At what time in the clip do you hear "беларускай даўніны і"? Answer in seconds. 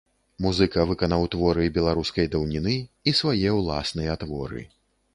1.77-3.17